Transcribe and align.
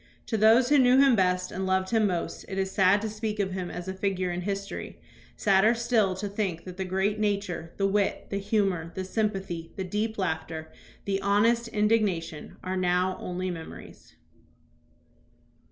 To 0.25 0.35
those 0.35 0.69
who 0.69 0.79
knew 0.79 0.97
him 0.99 1.15
best 1.15 1.51
and 1.51 1.67
loved 1.67 1.91
him 1.91 2.07
most 2.07 2.43
it 2.47 2.57
is 2.57 2.71
sad 2.71 3.03
to 3.03 3.07
speak 3.07 3.37
of 3.39 3.51
him 3.51 3.69
as 3.69 3.87
a 3.87 3.93
figure 3.93 4.31
in 4.31 4.41
history, 4.41 4.99
sadder 5.37 5.75
still 5.75 6.15
to 6.15 6.27
think 6.27 6.63
that 6.63 6.77
the 6.77 6.85
great 6.85 7.19
nature, 7.19 7.71
the 7.77 7.85
wit, 7.85 8.25
the 8.31 8.39
humor, 8.39 8.91
the 8.95 9.05
sympathy, 9.05 9.71
the 9.75 9.83
deep 9.83 10.17
laughter, 10.17 10.71
the 11.05 11.21
honest 11.21 11.71
indigna 11.71 12.23
tion, 12.23 12.57
are 12.63 12.75
now 12.75 13.15
only 13.19 13.51
memories. 13.51 14.15